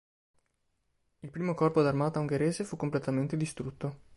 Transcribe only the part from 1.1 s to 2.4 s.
Il I Corpo d'armata